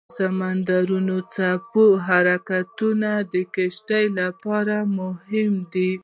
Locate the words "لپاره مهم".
4.19-5.53